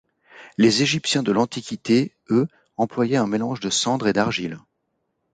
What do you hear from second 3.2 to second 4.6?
mélange de cendres et d'argile.